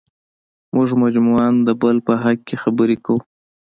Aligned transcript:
موږ 0.75 0.89
مجموعاً 1.03 1.47
د 1.67 1.69
بل 1.81 1.95
په 2.07 2.13
حق 2.21 2.39
کې 2.47 2.55
خبرې 2.63 2.97
کوو. 3.05 3.19